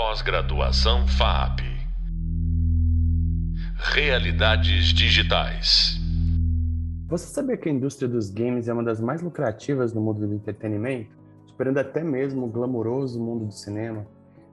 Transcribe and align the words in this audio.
Pós-graduação 0.00 1.08
FAP. 1.08 1.58
Realidades 3.74 4.94
digitais. 4.94 5.98
Você 7.08 7.26
sabia 7.26 7.56
que 7.56 7.68
a 7.68 7.72
indústria 7.72 8.08
dos 8.08 8.30
games 8.30 8.68
é 8.68 8.72
uma 8.72 8.84
das 8.84 9.00
mais 9.00 9.22
lucrativas 9.22 9.92
no 9.92 10.00
mundo 10.00 10.24
do 10.24 10.32
entretenimento, 10.32 11.10
superando 11.48 11.78
até 11.78 12.04
mesmo 12.04 12.46
o 12.46 12.48
glamouroso 12.48 13.18
mundo 13.18 13.46
do 13.46 13.52
cinema? 13.52 14.06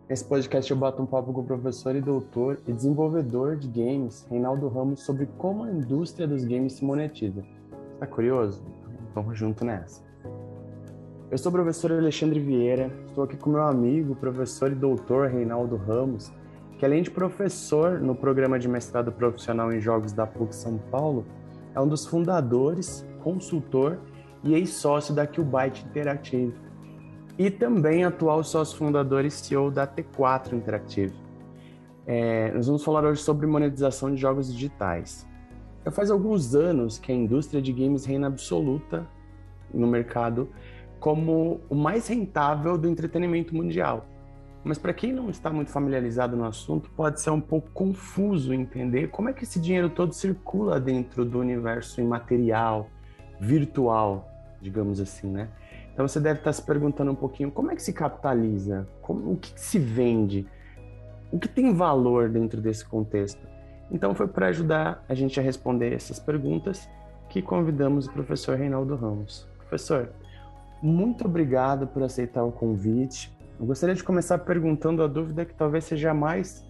Nesse 0.10 0.26
podcast 0.26 0.71
eu 0.71 0.77
bato 0.77 1.04
um 1.04 1.05
papo 1.05 1.31
com 1.31 1.41
o 1.41 1.46
professor 1.46 1.96
e 1.96 2.02
doutor 2.02 2.59
e 2.68 2.73
desenvolvedor 2.73 3.55
de 3.55 3.68
games, 3.68 4.25
Reinaldo 4.27 4.68
Ramos, 4.68 5.04
sobre 5.04 5.27
como 5.38 5.66
a 5.66 5.70
indústria 5.70 6.27
dos 6.27 6.43
games 6.43 6.73
se 6.73 6.84
monetiza. 6.84 7.46
Está 7.93 8.07
curioso? 8.07 8.66
Vamos 9.14 9.38
junto 9.38 9.64
nessa. 9.64 10.05
Eu 11.36 11.39
sou 11.39 11.49
o 11.49 11.54
professor 11.54 11.91
Alexandre 11.91 12.39
Vieira, 12.39 12.89
estou 13.07 13.25
aqui 13.25 13.35
com 13.35 13.49
meu 13.49 13.63
amigo, 13.63 14.15
professor 14.15 14.71
e 14.71 14.73
doutor 14.73 15.27
Reinaldo 15.27 15.75
Ramos, 15.75 16.31
que 16.80 16.85
além 16.85 17.03
de 17.03 17.12
professor 17.12 17.99
no 17.99 18.16
programa 18.16 18.57
de 18.57 18.70
mestrado 18.70 19.12
profissional 19.12 19.70
em 19.73 19.81
jogos 19.81 20.13
da 20.13 20.26
PUC 20.26 20.55
São 20.55 20.77
Paulo, 20.90 21.26
é 21.76 21.81
um 21.81 21.90
dos 21.90 22.05
fundadores, 22.05 23.05
consultor 23.21 23.99
e 24.45 24.53
ex-sócio 24.53 25.13
da 25.13 25.27
Qbyte 25.27 25.85
Interactive. 25.85 26.53
E 27.38 27.52
também 27.52 28.05
atual 28.05 28.41
sócio 28.41 28.77
fundador 28.77 29.26
e 29.26 29.29
CEO 29.29 29.70
da 29.70 29.85
T4 29.85 30.54
Interactive. 30.54 31.13
É, 32.07 32.49
nós 32.54 32.67
vamos 32.67 32.81
falar 32.81 33.04
hoje 33.04 33.21
sobre 33.21 33.45
monetização 33.45 34.15
de 34.15 34.21
jogos 34.21 34.54
digitais. 34.54 35.27
Já 35.84 35.91
faz 35.91 36.09
alguns 36.09 36.55
anos 36.55 36.98
que 36.98 37.12
a 37.12 37.15
indústria 37.15 37.62
de 37.62 37.73
games 37.73 38.05
reina 38.05 38.27
absoluta 38.27 39.05
no 39.73 39.85
mercado 39.85 40.48
como 40.99 41.62
o 41.70 41.76
mais 41.76 42.08
rentável 42.08 42.77
do 42.77 42.88
entretenimento 42.88 43.55
mundial. 43.55 44.05
Mas 44.63 44.80
para 44.80 44.94
quem 44.94 45.13
não 45.13 45.30
está 45.30 45.52
muito 45.52 45.70
familiarizado 45.70 46.35
no 46.35 46.44
assunto, 46.44 46.90
pode 46.90 47.21
ser 47.21 47.30
um 47.30 47.40
pouco 47.40 47.70
confuso 47.71 48.51
entender 48.51 49.10
como 49.10 49.29
é 49.29 49.34
que 49.34 49.43
esse 49.43 49.60
dinheiro 49.60 49.90
todo 49.91 50.12
circula 50.12 50.79
dentro 50.79 51.23
do 51.23 51.40
universo 51.40 52.01
imaterial, 52.01 52.90
virtual, 53.40 54.27
digamos 54.60 54.99
assim, 54.99 55.27
né? 55.27 55.49
Então 55.93 56.07
você 56.07 56.20
deve 56.20 56.40
estar 56.40 56.51
se 56.51 56.62
perguntando 56.63 57.12
um 57.12 57.16
pouquinho 57.16 57.51
como 57.51 57.71
é 57.71 57.76
que 57.76 57.84
se 57.84 57.93
capitaliza, 57.93 58.88
como, 59.01 59.34
o 59.34 59.38
que, 59.38 59.54
que 59.54 59.62
se 59.62 59.77
vende, 59.77 60.48
o 61.32 61.38
que 61.38 61.48
tem 61.48 61.71
valor 61.71 62.27
dentro 62.27 62.60
desse 62.60 62.84
contexto. 62.84 63.48
Então 63.91 64.16
foi 64.16 64.28
para 64.28 64.47
ajudar 64.47 65.06
a 65.07 65.13
gente 65.13 65.40
a 65.40 65.44
responder 65.44 65.94
essas 65.94 66.18
perguntas 66.18 66.90
que 67.29 67.41
convidamos 67.41 68.07
o 68.07 68.12
professor 68.12 68.57
Reinaldo 68.57 68.96
Ramos. 68.96 69.47
Professor, 69.59 70.09
muito 70.81 71.25
obrigado 71.25 71.88
por 71.88 72.03
aceitar 72.03 72.44
o 72.44 72.51
convite. 72.51 73.35
Eu 73.59 73.66
gostaria 73.66 73.95
de 73.95 74.03
começar 74.03 74.38
perguntando 74.40 75.01
a 75.01 75.07
dúvida 75.07 75.45
que 75.45 75.53
talvez 75.53 75.85
seja 75.85 76.13
mais 76.13 76.66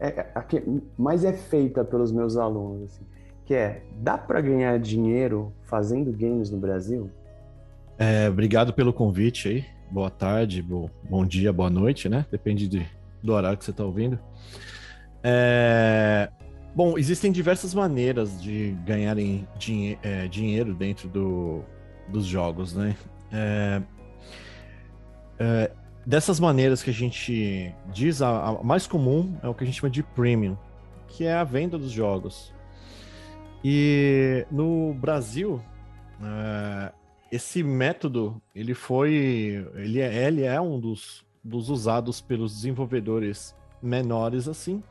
é, 0.00 0.26
a 0.34 0.42
que 0.42 0.62
mais 0.98 1.24
é 1.24 1.32
feita 1.32 1.84
pelos 1.84 2.10
meus 2.12 2.36
alunos, 2.36 2.92
assim, 2.92 3.04
que 3.44 3.54
é: 3.54 3.82
dá 3.96 4.18
para 4.18 4.40
ganhar 4.40 4.78
dinheiro 4.78 5.52
fazendo 5.62 6.12
games 6.12 6.50
no 6.50 6.58
Brasil? 6.58 7.10
É, 7.98 8.28
obrigado 8.28 8.72
pelo 8.72 8.92
convite 8.92 9.48
aí. 9.48 9.64
Boa 9.90 10.10
tarde, 10.10 10.60
bo, 10.60 10.90
bom 11.08 11.24
dia, 11.24 11.52
boa 11.52 11.70
noite, 11.70 12.08
né? 12.08 12.26
Depende 12.30 12.66
de, 12.66 12.86
do 13.22 13.32
horário 13.32 13.56
que 13.56 13.64
você 13.64 13.70
está 13.70 13.84
ouvindo. 13.84 14.18
É, 15.22 16.28
bom, 16.74 16.98
existem 16.98 17.30
diversas 17.30 17.72
maneiras 17.72 18.42
de 18.42 18.76
ganharem 18.84 19.46
dinhe 19.56 19.98
é, 20.02 20.26
dinheiro 20.26 20.74
dentro 20.74 21.08
do, 21.08 21.62
dos 22.08 22.26
jogos, 22.26 22.74
né? 22.74 22.96
É, 23.34 23.82
é, 25.40 25.70
dessas 26.06 26.38
maneiras 26.38 26.82
que 26.82 26.90
a 26.90 26.92
gente 26.92 27.74
diz, 27.92 28.22
a, 28.22 28.50
a, 28.50 28.62
mais 28.62 28.86
comum 28.86 29.36
é 29.42 29.48
o 29.48 29.54
que 29.54 29.64
a 29.64 29.66
gente 29.66 29.80
chama 29.80 29.90
de 29.90 30.02
premium, 30.02 30.56
que 31.08 31.24
é 31.24 31.34
a 31.34 31.42
venda 31.42 31.76
dos 31.76 31.90
jogos. 31.90 32.54
E 33.64 34.46
no 34.52 34.94
Brasil, 34.94 35.60
é, 36.22 36.92
esse 37.32 37.62
método 37.64 38.40
ele 38.54 38.74
foi, 38.74 39.66
ele 39.74 40.00
é, 40.00 40.26
ele 40.26 40.44
é 40.44 40.60
um 40.60 40.78
dos, 40.78 41.26
dos 41.42 41.70
usados 41.70 42.20
pelos 42.20 42.54
desenvolvedores 42.54 43.54
menores 43.82 44.46
assim, 44.46 44.82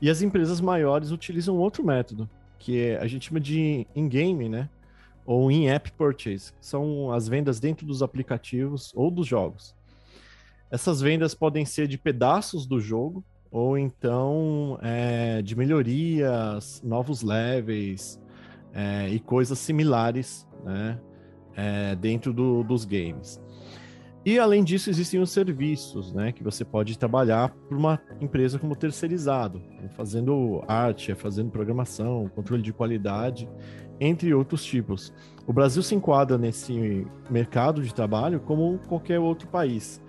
e 0.00 0.08
as 0.08 0.22
empresas 0.22 0.60
maiores 0.60 1.10
utilizam 1.10 1.56
outro 1.56 1.84
método, 1.84 2.30
que 2.58 2.80
é, 2.80 2.98
a 2.98 3.06
gente 3.08 3.28
chama 3.28 3.40
de 3.40 3.86
in-game, 3.96 4.48
né? 4.48 4.68
Ou 5.28 5.50
in-app 5.50 5.92
purchase, 5.92 6.54
são 6.58 7.12
as 7.12 7.28
vendas 7.28 7.60
dentro 7.60 7.86
dos 7.86 8.02
aplicativos 8.02 8.94
ou 8.96 9.10
dos 9.10 9.26
jogos. 9.26 9.74
Essas 10.70 11.02
vendas 11.02 11.34
podem 11.34 11.66
ser 11.66 11.86
de 11.86 11.98
pedaços 11.98 12.66
do 12.66 12.80
jogo, 12.80 13.22
ou 13.50 13.76
então 13.76 14.78
é, 14.80 15.42
de 15.42 15.54
melhorias, 15.54 16.80
novos 16.82 17.20
levels 17.20 18.18
é, 18.72 19.10
e 19.10 19.20
coisas 19.20 19.58
similares 19.58 20.48
né, 20.64 20.98
é, 21.54 21.94
dentro 21.94 22.32
do, 22.32 22.64
dos 22.64 22.86
games. 22.86 23.38
E 24.24 24.38
além 24.38 24.64
disso, 24.64 24.88
existem 24.88 25.20
os 25.20 25.30
serviços, 25.30 26.10
né, 26.10 26.32
que 26.32 26.42
você 26.42 26.64
pode 26.64 26.98
trabalhar 26.98 27.50
para 27.50 27.76
uma 27.76 28.00
empresa 28.18 28.58
como 28.58 28.74
terceirizado, 28.74 29.62
fazendo 29.90 30.64
arte, 30.66 31.14
fazendo 31.14 31.50
programação, 31.50 32.30
controle 32.34 32.62
de 32.62 32.72
qualidade 32.72 33.46
entre 34.00 34.32
outros 34.34 34.64
tipos. 34.64 35.12
O 35.46 35.52
Brasil 35.52 35.82
se 35.82 35.94
enquadra 35.94 36.36
nesse 36.36 37.06
mercado 37.30 37.82
de 37.82 37.94
trabalho 37.94 38.40
como 38.40 38.78
qualquer 38.88 39.18
outro 39.18 39.48
país. 39.48 40.00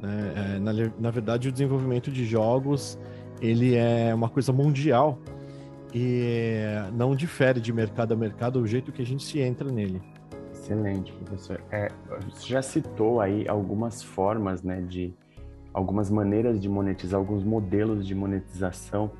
Né? 0.00 0.32
É, 0.36 0.58
na, 0.58 0.72
na 0.98 1.10
verdade, 1.10 1.48
o 1.48 1.52
desenvolvimento 1.52 2.10
de 2.10 2.24
jogos 2.24 2.98
ele 3.40 3.74
é 3.74 4.14
uma 4.14 4.28
coisa 4.28 4.52
mundial 4.52 5.18
e 5.94 6.60
não 6.92 7.14
difere 7.14 7.60
de 7.60 7.72
mercado 7.72 8.12
a 8.12 8.16
mercado 8.16 8.60
o 8.60 8.66
jeito 8.66 8.92
que 8.92 9.02
a 9.02 9.06
gente 9.06 9.22
se 9.22 9.40
entra 9.40 9.70
nele. 9.70 10.00
Excelente, 10.52 11.12
professor. 11.12 11.62
É, 11.70 11.90
você 12.28 12.48
já 12.48 12.62
citou 12.62 13.20
aí 13.20 13.46
algumas 13.48 14.02
formas, 14.02 14.62
né, 14.62 14.80
de 14.80 15.14
algumas 15.72 16.10
maneiras 16.10 16.58
de 16.60 16.68
monetizar, 16.68 17.18
alguns 17.20 17.44
modelos 17.44 18.06
de 18.06 18.14
monetização. 18.14 19.10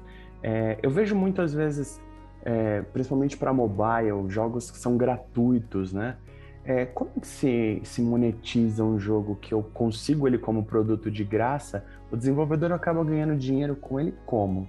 É, 0.43 0.79
eu 0.83 0.91
vejo 0.91 1.15
muitas 1.15 1.53
vezes 1.55 2.01
é, 2.47 2.81
principalmente 2.93 3.37
para 3.37 3.53
mobile, 3.53 4.29
jogos 4.29 4.71
que 4.71 4.79
são 4.79 4.97
gratuitos, 4.97 5.93
né? 5.93 6.17
É, 6.65 6.87
como 6.87 7.11
que 7.21 7.27
se, 7.27 7.81
se 7.83 8.01
monetiza 8.01 8.85
um 8.85 8.99
jogo 9.01 9.35
que 9.35 9.53
eu 9.53 9.65
consigo 9.65 10.29
ele 10.29 10.39
como 10.39 10.65
produto 10.65 11.11
de 11.11 11.25
graça? 11.25 11.85
O 12.11 12.17
desenvolvedor 12.17 12.71
acaba 12.71 13.03
ganhando 13.03 13.37
dinheiro 13.37 13.75
com 13.75 13.99
ele 13.99 14.15
como? 14.25 14.69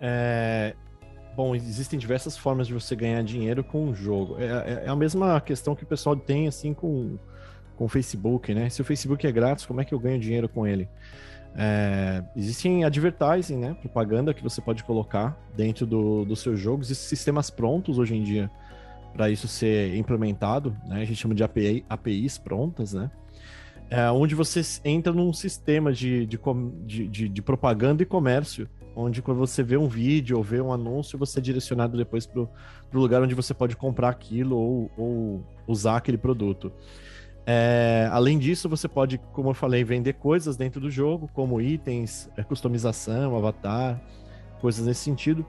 É, 0.00 0.74
bom, 1.36 1.52
existem 1.52 1.98
diversas 1.98 2.36
formas 2.36 2.68
de 2.68 2.74
você 2.74 2.94
ganhar 2.94 3.22
dinheiro 3.24 3.64
com 3.64 3.86
um 3.86 3.94
jogo. 3.94 4.36
É, 4.38 4.44
é, 4.44 4.82
é 4.86 4.88
a 4.88 4.96
mesma 4.96 5.40
questão 5.40 5.74
que 5.74 5.82
o 5.82 5.86
pessoal 5.86 6.14
tem 6.14 6.46
assim 6.46 6.72
com, 6.72 7.18
com 7.76 7.86
o 7.86 7.88
Facebook, 7.88 8.54
né? 8.54 8.70
Se 8.70 8.80
o 8.80 8.84
Facebook 8.84 9.26
é 9.26 9.32
grátis, 9.32 9.66
como 9.66 9.80
é 9.80 9.84
que 9.84 9.92
eu 9.92 9.98
ganho 9.98 10.20
dinheiro 10.20 10.48
com 10.48 10.64
ele? 10.64 10.88
É, 11.56 12.22
existem 12.36 12.84
advertising, 12.84 13.56
né? 13.56 13.74
Propaganda 13.80 14.32
que 14.32 14.42
você 14.42 14.60
pode 14.60 14.84
colocar 14.84 15.36
dentro 15.56 15.86
do, 15.86 16.24
dos 16.24 16.40
seus 16.40 16.58
jogos. 16.58 16.86
Existem 16.86 17.08
sistemas 17.08 17.50
prontos 17.50 17.98
hoje 17.98 18.16
em 18.16 18.22
dia 18.22 18.50
para 19.12 19.28
isso 19.28 19.48
ser 19.48 19.94
implementado, 19.96 20.76
né? 20.86 21.02
A 21.02 21.04
gente 21.04 21.16
chama 21.16 21.34
de 21.34 21.42
API, 21.42 21.84
APIs 21.88 22.38
prontas, 22.38 22.92
né? 22.92 23.10
É, 23.88 24.08
onde 24.10 24.36
você 24.36 24.62
entra 24.84 25.12
num 25.12 25.32
sistema 25.32 25.92
de, 25.92 26.24
de, 26.24 26.38
de, 27.08 27.28
de, 27.28 27.42
propaganda 27.42 28.04
e 28.04 28.06
comércio, 28.06 28.68
onde 28.94 29.20
quando 29.20 29.38
você 29.38 29.64
vê 29.64 29.76
um 29.76 29.88
vídeo 29.88 30.36
ou 30.36 30.44
vê 30.44 30.60
um 30.60 30.72
anúncio, 30.72 31.18
você 31.18 31.40
é 31.40 31.42
direcionado 31.42 31.96
depois 31.96 32.24
para 32.24 32.40
o 32.42 32.48
lugar 32.92 33.20
onde 33.20 33.34
você 33.34 33.52
pode 33.52 33.74
comprar 33.74 34.08
aquilo 34.08 34.56
ou, 34.56 34.90
ou 34.96 35.44
usar 35.66 35.96
aquele 35.96 36.16
produto. 36.16 36.72
É, 37.52 38.08
além 38.12 38.38
disso, 38.38 38.68
você 38.68 38.86
pode, 38.86 39.18
como 39.32 39.50
eu 39.50 39.54
falei, 39.54 39.82
vender 39.82 40.12
coisas 40.12 40.56
dentro 40.56 40.80
do 40.80 40.88
jogo, 40.88 41.28
como 41.34 41.60
itens, 41.60 42.30
é, 42.36 42.44
customização, 42.44 43.36
avatar, 43.36 44.00
coisas 44.60 44.86
nesse 44.86 45.00
sentido. 45.00 45.44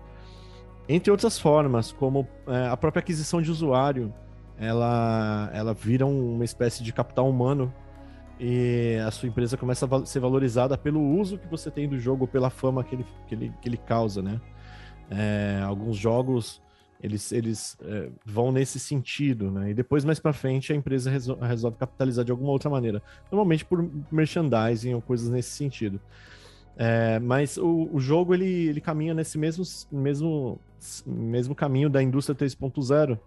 Entre 0.89 1.11
outras 1.11 1.37
formas, 1.37 1.91
como 1.91 2.27
é, 2.47 2.69
a 2.69 2.75
própria 2.75 3.01
aquisição 3.01 3.39
de 3.39 3.51
usuário, 3.51 4.11
ela, 4.57 5.51
ela 5.53 5.75
vira 5.75 6.03
uma 6.07 6.43
espécie 6.43 6.83
de 6.83 6.91
capital 6.91 7.29
humano 7.29 7.71
e 8.39 8.97
a 9.05 9.11
sua 9.11 9.29
empresa 9.29 9.55
começa 9.55 9.85
a 9.85 10.03
ser 10.03 10.21
valorizada 10.21 10.75
pelo 10.75 10.99
uso 10.99 11.37
que 11.37 11.47
você 11.47 11.69
tem 11.69 11.87
do 11.87 11.99
jogo, 11.99 12.27
pela 12.27 12.49
fama 12.49 12.83
que 12.83 12.95
ele, 12.95 13.05
que 13.27 13.35
ele, 13.35 13.53
que 13.61 13.69
ele 13.69 13.77
causa, 13.77 14.23
né? 14.23 14.41
É, 15.07 15.61
alguns 15.63 15.97
jogos 15.97 16.63
eles, 17.01 17.31
eles 17.31 17.77
é, 17.81 18.09
vão 18.25 18.51
nesse 18.51 18.79
sentido, 18.79 19.49
né? 19.49 19.71
E 19.71 19.73
depois, 19.73 20.05
mais 20.05 20.19
para 20.19 20.33
frente, 20.33 20.71
a 20.71 20.75
empresa 20.75 21.09
resol 21.09 21.37
resolve 21.37 21.77
capitalizar 21.77 22.23
de 22.23 22.31
alguma 22.31 22.51
outra 22.51 22.69
maneira. 22.69 23.01
Normalmente 23.31 23.65
por 23.65 23.89
merchandising 24.11 24.93
ou 24.93 25.01
coisas 25.01 25.29
nesse 25.29 25.49
sentido. 25.49 25.99
É, 26.77 27.19
mas 27.19 27.57
o, 27.57 27.89
o, 27.91 27.99
jogo, 27.99 28.33
ele, 28.33 28.67
ele 28.67 28.79
caminha 28.79 29.13
nesse 29.13 29.37
mesmo, 29.37 29.63
mesmo, 29.91 30.59
mesmo 31.05 31.55
caminho 31.55 31.89
da 31.89 32.01
indústria 32.01 32.35
3.0, 32.35 33.19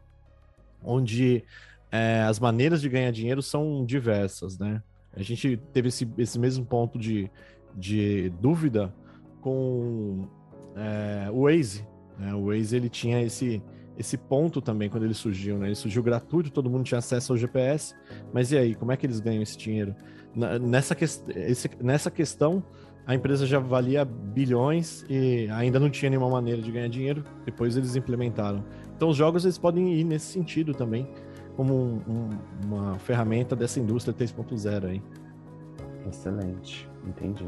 onde 0.83 1.45
é, 1.91 2.23
as 2.23 2.39
maneiras 2.39 2.81
de 2.81 2.89
ganhar 2.89 3.11
dinheiro 3.11 3.43
são 3.43 3.85
diversas, 3.85 4.59
né? 4.59 4.83
A 5.17 5.23
gente 5.23 5.57
teve 5.73 5.89
esse, 5.89 6.09
esse 6.19 6.39
mesmo 6.39 6.65
ponto 6.65 6.99
de, 6.99 7.31
de 7.75 8.31
dúvida 8.41 8.93
com 9.41 10.27
é, 10.77 11.31
o 11.31 11.43
Waze. 11.43 11.87
Né? 12.19 12.35
O 12.35 12.47
Waze 12.47 12.77
ele 12.77 12.89
tinha 12.89 13.23
esse, 13.23 13.63
esse 13.99 14.17
ponto 14.17 14.61
também 14.61 14.89
quando 14.89 15.05
ele 15.05 15.15
surgiu. 15.15 15.59
Né? 15.59 15.67
Ele 15.67 15.75
surgiu 15.75 16.03
gratuito, 16.03 16.51
todo 16.51 16.71
mundo 16.71 16.85
tinha 16.85 16.99
acesso 16.99 17.33
ao 17.33 17.37
GPS. 17.37 17.95
Mas 18.33 18.53
e 18.53 18.59
aí, 18.59 18.75
como 18.75 18.93
é 18.93 18.97
que 18.97 19.07
eles 19.07 19.21
ganham 19.21 19.43
esse 19.43 19.57
dinheiro? 19.57 19.95
Nessa, 20.35 20.95
que, 20.95 21.05
esse, 21.05 21.71
nessa 21.81 22.11
questão, 22.11 22.65
a 23.07 23.15
empresa 23.15 23.47
já 23.47 23.59
valia 23.59 24.05
bilhões 24.05 25.05
e 25.09 25.49
ainda 25.51 25.79
não 25.79 25.91
tinha 25.91 26.11
nenhuma 26.11 26.31
maneira 26.31 26.61
de 26.61 26.71
ganhar 26.73 26.89
dinheiro. 26.89 27.25
Depois 27.45 27.77
eles 27.77 27.95
implementaram. 27.97 28.65
Então 28.97 29.09
os 29.09 29.17
jogos 29.17 29.45
eles 29.45 29.59
podem 29.59 29.95
ir 29.95 30.05
nesse 30.05 30.27
sentido 30.27 30.73
também, 30.73 31.09
como 31.57 31.75
um, 31.75 32.01
um, 32.09 32.31
uma 32.65 32.99
ferramenta 32.99 33.55
dessa 33.55 33.79
indústria 33.79 34.15
3.0 34.15 34.87
aí. 34.87 35.03
Excelente, 36.09 36.89
entendi. 37.07 37.47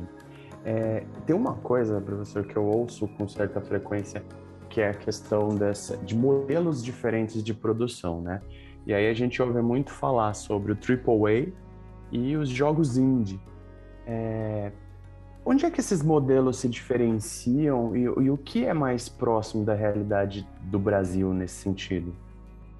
É, 0.64 1.04
tem 1.24 1.34
uma 1.34 1.54
coisa, 1.54 2.00
professor, 2.00 2.44
que 2.44 2.56
eu 2.56 2.64
ouço 2.64 3.06
com 3.08 3.28
certa 3.28 3.60
frequência, 3.60 4.22
que 4.68 4.80
é 4.80 4.90
a 4.90 4.94
questão 4.94 5.48
dessa, 5.48 5.96
de 5.96 6.14
modelos 6.14 6.82
diferentes 6.82 7.42
de 7.42 7.54
produção, 7.54 8.20
né? 8.20 8.40
E 8.86 8.94
aí 8.94 9.08
a 9.08 9.14
gente 9.14 9.42
ouve 9.42 9.60
muito 9.60 9.90
falar 9.90 10.34
sobre 10.34 10.72
o 10.72 10.76
AAA 10.76 11.52
e 12.12 12.36
os 12.36 12.48
jogos 12.48 12.96
indie. 12.96 13.40
É, 14.06 14.70
Onde 15.48 15.64
é 15.64 15.70
que 15.70 15.78
esses 15.78 16.02
modelos 16.02 16.56
se 16.56 16.68
diferenciam 16.68 17.96
e, 17.96 18.02
e, 18.02 18.30
o 18.30 18.36
que 18.36 18.64
é 18.64 18.74
mais 18.74 19.08
próximo 19.08 19.64
da 19.64 19.74
realidade 19.74 20.44
do 20.60 20.76
Brasil 20.76 21.32
nesse 21.32 21.54
sentido? 21.54 22.12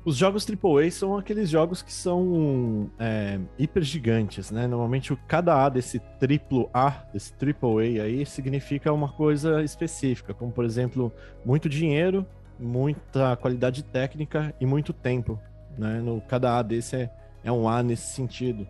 Os 0.06 0.16
jogos 0.16 0.46
AAA 0.48 0.88
são 0.92 1.18
aqueles 1.18 1.50
jogos 1.50 1.82
que 1.82 1.92
são 1.92 2.88
é, 2.96 3.40
hiper 3.58 3.82
gigantes, 3.82 4.52
né? 4.52 4.68
Normalmente 4.68 5.12
o 5.12 5.16
cada 5.26 5.66
A 5.66 5.68
desse 5.68 5.98
triplo 6.20 6.70
A, 6.72 6.90
desse 7.12 7.32
AAA 7.32 8.04
aí, 8.04 8.24
significa 8.24 8.92
uma 8.92 9.08
coisa 9.08 9.64
específica, 9.64 10.32
como 10.32 10.52
por 10.52 10.64
exemplo, 10.64 11.12
muito 11.44 11.68
dinheiro, 11.68 12.24
muita 12.56 13.34
qualidade 13.34 13.82
técnica 13.82 14.54
e 14.60 14.64
muito 14.64 14.92
tempo, 14.92 15.40
né? 15.76 16.00
No 16.00 16.20
cada 16.20 16.56
A 16.56 16.62
desse 16.62 16.94
é, 16.94 17.10
é 17.42 17.50
um 17.50 17.68
A 17.68 17.82
nesse 17.82 18.14
sentido. 18.14 18.64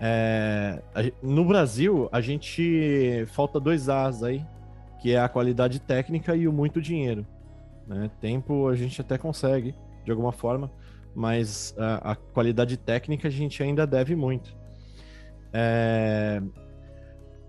É, 0.00 0.80
no 1.22 1.44
Brasil, 1.44 2.08
a 2.10 2.22
gente 2.22 3.26
falta 3.32 3.60
dois 3.60 3.90
As 3.90 4.22
aí, 4.22 4.42
que 4.98 5.12
é 5.12 5.20
a 5.20 5.28
qualidade 5.28 5.78
técnica 5.78 6.34
e 6.34 6.48
o 6.48 6.52
muito 6.54 6.80
dinheiro. 6.80 7.26
Né? 7.86 8.10
Tempo 8.18 8.66
a 8.66 8.74
gente 8.74 8.98
até 8.98 9.18
consegue, 9.18 9.74
de 10.08 10.12
alguma 10.12 10.32
forma, 10.32 10.72
mas 11.14 11.74
a, 11.76 12.12
a 12.12 12.16
qualidade 12.16 12.78
técnica 12.78 13.28
a 13.28 13.30
gente 13.30 13.62
ainda 13.62 13.86
deve 13.86 14.16
muito. 14.16 14.56
É, 15.52 16.42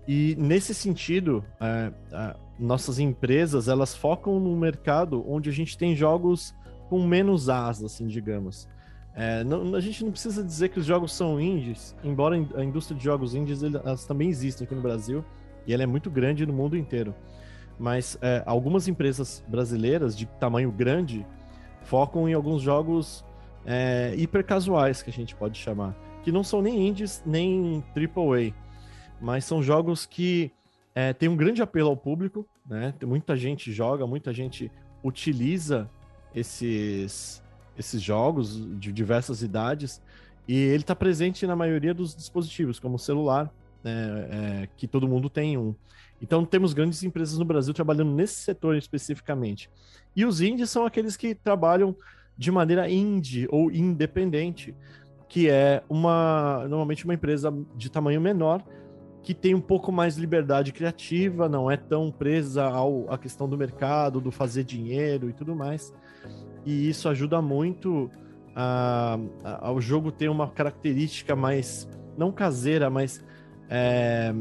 e 0.06 0.36
nesse 0.38 0.74
sentido, 0.74 1.42
é, 1.58 1.90
nossas 2.58 2.98
empresas 2.98 3.66
elas 3.66 3.94
focam 3.94 4.38
no 4.38 4.54
mercado 4.56 5.24
onde 5.26 5.48
a 5.48 5.52
gente 5.52 5.78
tem 5.78 5.96
jogos 5.96 6.54
com 6.90 7.02
menos 7.06 7.48
as, 7.48 7.82
assim, 7.82 8.06
digamos. 8.06 8.68
É, 9.14 9.42
não, 9.42 9.74
a 9.74 9.80
gente 9.80 10.04
não 10.04 10.10
precisa 10.10 10.44
dizer 10.44 10.68
que 10.68 10.78
os 10.78 10.84
jogos 10.84 11.14
são 11.14 11.40
indies, 11.40 11.96
embora 12.04 12.36
a 12.56 12.62
indústria 12.62 12.96
de 12.96 13.02
jogos 13.02 13.34
indies 13.34 13.62
elas 13.62 14.04
também 14.04 14.28
existem 14.28 14.66
aqui 14.66 14.74
no 14.74 14.82
Brasil 14.82 15.24
e 15.66 15.72
ela 15.72 15.82
é 15.82 15.86
muito 15.86 16.10
grande 16.10 16.44
no 16.44 16.52
mundo 16.52 16.76
inteiro. 16.76 17.14
Mas 17.78 18.18
é, 18.20 18.42
algumas 18.44 18.88
empresas 18.88 19.42
brasileiras 19.48 20.14
de 20.14 20.26
tamanho 20.26 20.70
grande 20.70 21.26
focam 21.82 22.28
em 22.28 22.34
alguns 22.34 22.62
jogos 22.62 23.24
é, 23.64 24.14
hiper 24.16 24.44
casuais, 24.44 25.02
que 25.02 25.10
a 25.10 25.12
gente 25.12 25.34
pode 25.34 25.58
chamar, 25.58 25.94
que 26.22 26.32
não 26.32 26.42
são 26.42 26.62
nem 26.62 26.88
indies 26.88 27.22
nem 27.24 27.84
AAA, 27.94 28.54
mas 29.20 29.44
são 29.44 29.62
jogos 29.62 30.06
que 30.06 30.50
é, 30.94 31.12
têm 31.12 31.28
um 31.28 31.36
grande 31.36 31.62
apelo 31.62 31.90
ao 31.90 31.96
público, 31.96 32.46
né? 32.66 32.94
Muita 33.04 33.36
gente 33.36 33.72
joga, 33.72 34.06
muita 34.06 34.32
gente 34.32 34.70
utiliza 35.02 35.88
esses 36.34 37.42
esses 37.78 38.02
jogos 38.02 38.60
de 38.78 38.92
diversas 38.92 39.42
idades, 39.42 40.02
e 40.46 40.54
ele 40.54 40.82
está 40.82 40.94
presente 40.94 41.46
na 41.46 41.56
maioria 41.56 41.94
dos 41.94 42.14
dispositivos, 42.14 42.78
como 42.78 42.98
celular, 42.98 43.50
né, 43.82 44.28
é, 44.30 44.68
que 44.76 44.86
todo 44.86 45.08
mundo 45.08 45.28
tem 45.28 45.56
um. 45.56 45.74
Então 46.20 46.44
temos 46.44 46.72
grandes 46.72 47.02
empresas 47.02 47.38
no 47.38 47.44
Brasil 47.44 47.72
trabalhando 47.72 48.12
nesse 48.12 48.34
setor 48.34 48.76
especificamente. 48.76 49.70
E 50.14 50.24
os 50.24 50.40
indies 50.40 50.70
são 50.70 50.84
aqueles 50.84 51.16
que 51.16 51.34
trabalham 51.34 51.96
de 52.36 52.50
maneira 52.50 52.90
indie 52.90 53.46
ou 53.50 53.70
independente, 53.70 54.74
que 55.28 55.48
é 55.48 55.82
uma 55.88 56.66
normalmente 56.68 57.04
uma 57.04 57.14
empresa 57.14 57.52
de 57.76 57.90
tamanho 57.90 58.20
menor 58.20 58.62
que 59.22 59.34
tem 59.34 59.54
um 59.54 59.60
pouco 59.60 59.92
mais 59.92 60.16
liberdade 60.16 60.72
criativa, 60.72 61.46
não 61.46 61.70
é 61.70 61.76
tão 61.76 62.10
presa 62.10 62.64
ao, 62.64 63.04
à 63.12 63.18
questão 63.18 63.46
do 63.46 63.56
mercado, 63.56 64.18
do 64.18 64.30
fazer 64.30 64.64
dinheiro 64.64 65.28
e 65.28 65.32
tudo 65.34 65.54
mais 65.54 65.92
e 66.64 66.88
isso 66.88 67.08
ajuda 67.08 67.40
muito 67.40 68.10
a, 68.54 69.18
a, 69.42 69.68
ao 69.68 69.80
jogo 69.80 70.12
ter 70.12 70.28
uma 70.28 70.48
característica 70.48 71.34
mais, 71.34 71.88
não 72.16 72.30
caseira, 72.30 72.90
mas 72.90 73.24
é, 73.70 74.32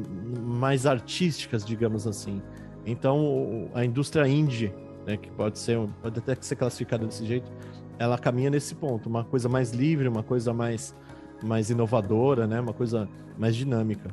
mais 0.41 0.87
artísticas, 0.87 1.63
digamos 1.63 2.07
assim. 2.07 2.41
Então, 2.85 3.69
a 3.75 3.85
indústria 3.85 4.27
indie, 4.27 4.73
né, 5.05 5.15
que 5.15 5.29
pode 5.31 5.59
ser, 5.59 5.77
pode 6.01 6.17
até 6.17 6.35
ser 6.41 6.55
classificada 6.55 7.05
desse 7.05 7.25
jeito, 7.25 7.51
ela 7.99 8.17
caminha 8.17 8.49
nesse 8.49 8.73
ponto, 8.73 9.07
uma 9.07 9.23
coisa 9.23 9.47
mais 9.47 9.71
livre, 9.71 10.07
uma 10.07 10.23
coisa 10.23 10.51
mais, 10.53 10.95
mais 11.43 11.69
inovadora, 11.69 12.47
né, 12.47 12.59
uma 12.59 12.73
coisa 12.73 13.07
mais 13.37 13.55
dinâmica. 13.55 14.09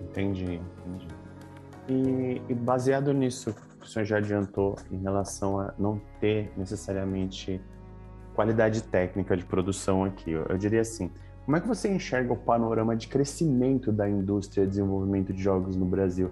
Entendi, 0.00 0.60
entendi. 0.86 1.08
E, 1.86 2.40
e 2.48 2.54
baseado 2.54 3.12
nisso, 3.12 3.54
que 3.78 3.86
o 3.86 3.88
senhor 3.88 4.06
já 4.06 4.16
adiantou 4.16 4.76
em 4.90 5.02
relação 5.02 5.60
a 5.60 5.74
não 5.78 6.00
ter 6.18 6.50
necessariamente 6.56 7.60
qualidade 8.34 8.82
técnica 8.84 9.36
de 9.36 9.44
produção 9.44 10.04
aqui. 10.04 10.30
Eu 10.30 10.56
diria 10.56 10.80
assim, 10.80 11.10
como 11.44 11.56
é 11.56 11.60
que 11.60 11.68
você 11.68 11.88
enxerga 11.88 12.32
o 12.32 12.36
panorama 12.36 12.96
de 12.96 13.06
crescimento 13.06 13.92
da 13.92 14.08
indústria 14.08 14.64
de 14.64 14.70
desenvolvimento 14.70 15.32
de 15.32 15.42
jogos 15.42 15.76
no 15.76 15.84
Brasil? 15.84 16.30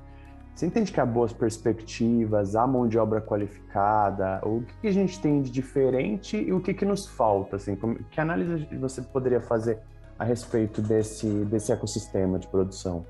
Você 0.54 0.66
entende 0.66 0.92
que 0.92 1.00
há 1.00 1.06
boas 1.06 1.32
perspectivas, 1.32 2.54
há 2.56 2.66
mão 2.66 2.86
de 2.86 2.98
obra 2.98 3.20
qualificada? 3.20 4.40
O 4.42 4.62
que, 4.80 4.88
a 4.88 4.92
gente 4.92 5.20
tem 5.20 5.42
de 5.42 5.50
diferente 5.50 6.36
e 6.36 6.52
o 6.52 6.60
que, 6.60 6.74
que 6.74 6.84
nos 6.84 7.06
falta? 7.06 7.56
Assim, 7.56 7.76
que 8.10 8.20
análise 8.20 8.66
você 8.76 9.00
poderia 9.02 9.40
fazer 9.40 9.78
a 10.18 10.24
respeito 10.24 10.80
desse, 10.80 11.26
desse 11.26 11.72
ecossistema 11.72 12.38
de 12.38 12.46
produção? 12.48 13.04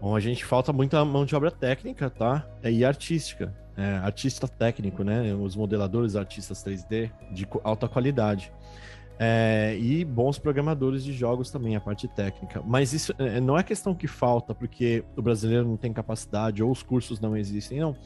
Bom, 0.00 0.16
a 0.16 0.20
gente 0.20 0.44
falta 0.44 0.72
muita 0.72 1.02
mão 1.04 1.24
de 1.24 1.34
obra 1.34 1.50
técnica, 1.50 2.10
tá? 2.10 2.46
E 2.62 2.84
artística. 2.84 3.54
É, 3.76 3.96
artista 3.96 4.46
técnico, 4.46 5.02
né? 5.02 5.34
Os 5.34 5.56
modeladores, 5.56 6.16
artistas 6.16 6.62
3D 6.64 7.10
de 7.32 7.46
alta 7.62 7.88
qualidade. 7.88 8.52
É, 9.18 9.76
e 9.78 10.04
bons 10.04 10.38
programadores 10.38 11.04
de 11.04 11.12
jogos 11.12 11.50
também, 11.50 11.76
a 11.76 11.80
parte 11.80 12.08
técnica. 12.08 12.62
Mas 12.66 12.92
isso 12.92 13.14
é, 13.18 13.40
não 13.40 13.56
é 13.56 13.62
questão 13.62 13.94
que 13.94 14.08
falta 14.08 14.54
porque 14.54 15.04
o 15.16 15.22
brasileiro 15.22 15.66
não 15.66 15.76
tem 15.76 15.92
capacidade 15.92 16.62
ou 16.62 16.70
os 16.70 16.82
cursos 16.82 17.20
não 17.20 17.36
existem, 17.36 17.78
não. 17.78 17.96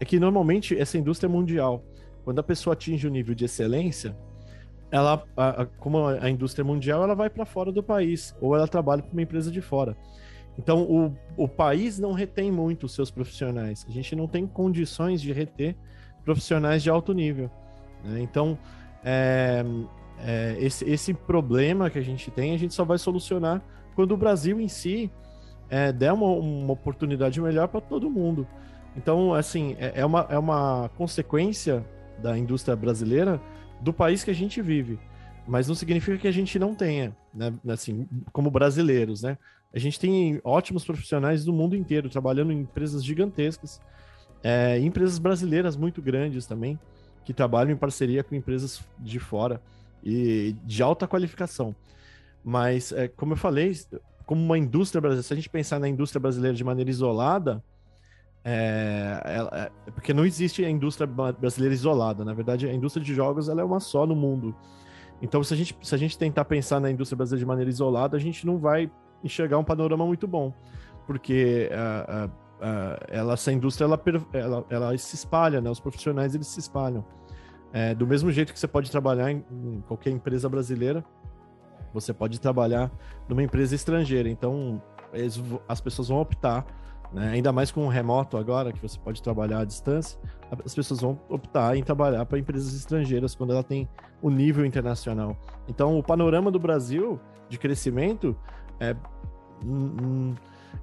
É 0.00 0.04
que 0.04 0.18
normalmente 0.18 0.76
essa 0.76 0.96
indústria 0.96 1.28
é 1.28 1.30
mundial. 1.30 1.84
Quando 2.24 2.38
a 2.38 2.42
pessoa 2.42 2.72
atinge 2.72 3.06
o 3.06 3.10
um 3.10 3.12
nível 3.12 3.34
de 3.34 3.44
excelência, 3.44 4.16
ela, 4.90 5.22
a, 5.36 5.62
a, 5.62 5.66
como 5.66 6.06
a 6.06 6.30
indústria 6.30 6.62
é 6.62 6.64
mundial, 6.64 7.02
ela 7.02 7.14
vai 7.14 7.28
para 7.28 7.44
fora 7.44 7.70
do 7.70 7.82
país 7.82 8.34
ou 8.40 8.56
ela 8.56 8.66
trabalha 8.66 9.02
para 9.02 9.12
uma 9.12 9.22
empresa 9.22 9.50
de 9.50 9.60
fora. 9.60 9.96
Então, 10.58 10.82
o, 10.82 11.16
o 11.36 11.48
país 11.48 11.98
não 11.98 12.12
retém 12.12 12.50
muito 12.50 12.86
os 12.86 12.94
seus 12.94 13.10
profissionais. 13.10 13.84
A 13.88 13.92
gente 13.92 14.14
não 14.14 14.28
tem 14.28 14.46
condições 14.46 15.20
de 15.20 15.32
reter 15.32 15.76
profissionais 16.24 16.82
de 16.82 16.88
alto 16.88 17.12
nível. 17.12 17.50
Né? 18.04 18.20
Então, 18.20 18.56
é, 19.04 19.64
é, 20.18 20.56
esse, 20.58 20.84
esse 20.88 21.12
problema 21.12 21.90
que 21.90 21.98
a 21.98 22.02
gente 22.02 22.30
tem, 22.30 22.54
a 22.54 22.58
gente 22.58 22.74
só 22.74 22.84
vai 22.84 22.98
solucionar 22.98 23.62
quando 23.94 24.12
o 24.12 24.16
Brasil 24.16 24.60
em 24.60 24.68
si 24.68 25.10
é, 25.68 25.92
der 25.92 26.12
uma, 26.12 26.26
uma 26.26 26.72
oportunidade 26.72 27.40
melhor 27.40 27.68
para 27.68 27.80
todo 27.80 28.10
mundo. 28.10 28.46
Então, 28.96 29.34
assim, 29.34 29.76
é, 29.78 30.00
é, 30.00 30.06
uma, 30.06 30.26
é 30.30 30.38
uma 30.38 30.90
consequência 30.96 31.84
da 32.22 32.38
indústria 32.38 32.76
brasileira 32.76 33.40
do 33.80 33.92
país 33.92 34.22
que 34.22 34.30
a 34.30 34.34
gente 34.34 34.62
vive. 34.62 34.98
Mas 35.46 35.68
não 35.68 35.74
significa 35.74 36.16
que 36.16 36.28
a 36.28 36.32
gente 36.32 36.58
não 36.58 36.74
tenha, 36.74 37.14
né? 37.34 37.52
Assim, 37.68 38.08
como 38.32 38.50
brasileiros, 38.50 39.22
né? 39.22 39.36
A 39.74 39.78
gente 39.78 39.98
tem 40.00 40.40
ótimos 40.42 40.84
profissionais 40.84 41.44
do 41.44 41.52
mundo 41.52 41.76
inteiro 41.76 42.08
trabalhando 42.08 42.52
em 42.52 42.60
empresas 42.60 43.04
gigantescas, 43.04 43.80
é, 44.42 44.78
empresas 44.78 45.18
brasileiras 45.18 45.76
muito 45.76 46.00
grandes 46.00 46.46
também, 46.46 46.78
que 47.24 47.34
trabalham 47.34 47.72
em 47.72 47.76
parceria 47.76 48.22
com 48.22 48.34
empresas 48.34 48.82
de 48.98 49.18
fora 49.18 49.60
e 50.04 50.54
de 50.64 50.82
alta 50.82 51.08
qualificação. 51.08 51.74
Mas, 52.44 52.92
é, 52.92 53.08
como 53.08 53.32
eu 53.32 53.36
falei, 53.36 53.72
como 54.26 54.42
uma 54.42 54.58
indústria 54.58 55.00
brasileira, 55.00 55.26
se 55.26 55.32
a 55.32 55.36
gente 55.36 55.48
pensar 55.48 55.80
na 55.80 55.88
indústria 55.88 56.20
brasileira 56.20 56.54
de 56.54 56.62
maneira 56.62 56.90
isolada, 56.90 57.62
é, 58.44 59.22
é, 59.24 59.64
é, 59.64 59.90
porque 59.90 60.12
não 60.12 60.26
existe 60.26 60.62
a 60.62 60.68
indústria 60.68 61.06
brasileira 61.06 61.74
isolada. 61.74 62.24
Na 62.24 62.34
verdade, 62.34 62.68
a 62.68 62.74
indústria 62.74 63.02
de 63.02 63.14
jogos 63.14 63.48
ela 63.48 63.62
é 63.62 63.64
uma 63.64 63.80
só 63.80 64.06
no 64.06 64.14
mundo. 64.14 64.54
Então, 65.22 65.42
se 65.42 65.54
a 65.54 65.56
gente, 65.56 65.74
se 65.80 65.94
a 65.94 65.98
gente 65.98 66.18
tentar 66.18 66.44
pensar 66.44 66.78
na 66.80 66.90
indústria 66.90 67.16
brasileira 67.16 67.40
de 67.40 67.46
maneira 67.46 67.70
isolada, 67.70 68.16
a 68.16 68.20
gente 68.20 68.46
não 68.46 68.58
vai 68.58 68.90
enxergar 69.22 69.58
um 69.58 69.64
panorama 69.64 70.04
muito 70.04 70.26
bom. 70.26 70.52
porque 71.06 71.70
uh, 71.72 72.26
uh, 72.26 73.04
ela, 73.08 73.34
essa 73.34 73.52
indústria 73.52 73.86
ela, 73.86 74.00
ela, 74.32 74.66
ela, 74.68 74.98
se 74.98 75.14
espalha, 75.14 75.60
né? 75.60 75.70
Os 75.70 75.80
profissionais 75.80 76.34
eles 76.34 76.46
se 76.46 76.60
espalham. 76.60 77.04
É, 77.74 77.92
do 77.92 78.06
mesmo 78.06 78.30
jeito 78.30 78.52
que 78.52 78.58
você 78.60 78.68
pode 78.68 78.88
trabalhar 78.88 79.32
em, 79.32 79.44
em, 79.50 79.80
qualquer 79.88 80.10
empresa 80.10 80.48
brasileira, 80.48 81.04
você 81.92 82.14
pode 82.14 82.40
trabalhar 82.40 82.88
numa 83.28 83.42
empresa 83.42 83.74
estrangeira. 83.74 84.28
Então, 84.28 84.80
eles, 85.12 85.42
as 85.66 85.80
pessoas 85.80 86.06
vão 86.06 86.20
optar, 86.20 86.64
né? 87.12 87.30
ainda 87.30 87.50
mais 87.50 87.72
com 87.72 87.84
o 87.84 87.88
remoto 87.88 88.36
agora, 88.36 88.72
que 88.72 88.80
você 88.80 88.96
pode 88.96 89.20
trabalhar 89.20 89.58
à 89.58 89.64
distância, 89.64 90.20
as 90.64 90.72
pessoas 90.72 91.00
vão 91.00 91.18
optar 91.28 91.76
em 91.76 91.82
trabalhar 91.82 92.24
para 92.26 92.38
empresas 92.38 92.72
estrangeiras 92.74 93.34
quando 93.34 93.52
ela 93.52 93.64
tem 93.64 93.88
o 94.22 94.30
nível 94.30 94.64
internacional. 94.64 95.36
Então, 95.66 95.98
o 95.98 96.02
panorama 96.02 96.52
do 96.52 96.60
Brasil 96.60 97.18
de 97.48 97.58
crescimento 97.58 98.36
é. 98.78 98.94
Hum, 99.64 99.96
hum 100.00 100.34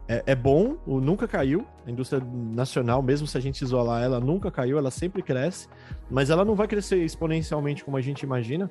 é, 0.07 0.23
é 0.27 0.35
bom, 0.35 0.77
nunca 0.85 1.27
caiu. 1.27 1.65
A 1.85 1.91
indústria 1.91 2.21
nacional, 2.23 3.01
mesmo 3.01 3.25
se 3.25 3.37
a 3.37 3.41
gente 3.41 3.61
isolar 3.61 4.03
ela, 4.03 4.19
nunca 4.19 4.51
caiu, 4.51 4.77
ela 4.77 4.91
sempre 4.91 5.21
cresce, 5.21 5.67
mas 6.09 6.29
ela 6.29 6.43
não 6.43 6.55
vai 6.55 6.67
crescer 6.67 6.97
exponencialmente 6.97 7.83
como 7.83 7.97
a 7.97 8.01
gente 8.01 8.21
imagina 8.21 8.69